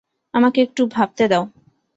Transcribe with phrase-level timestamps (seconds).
[0.33, 1.43] আমাকে একটু ভাবতে দাও।